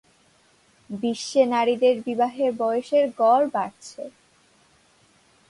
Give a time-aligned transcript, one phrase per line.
[0.89, 4.03] বিশ্বে নারীদের বিবাহের বয়সের গড় বাড়ছে।